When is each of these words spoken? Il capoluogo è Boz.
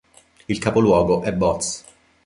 Il 0.47 0.57
capoluogo 0.57 1.21
è 1.21 1.31
Boz. 1.31 1.83